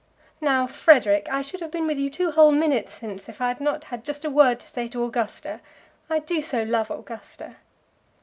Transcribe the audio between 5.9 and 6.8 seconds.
I do so